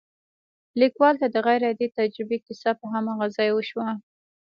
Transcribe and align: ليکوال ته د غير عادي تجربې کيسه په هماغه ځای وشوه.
ليکوال 0.81 1.15
ته 1.21 1.27
د 1.29 1.35
غير 1.45 1.61
عادي 1.67 1.87
تجربې 1.97 2.37
کيسه 2.45 2.71
په 2.79 2.85
هماغه 2.93 3.27
ځای 3.37 3.49
وشوه. 3.53 3.89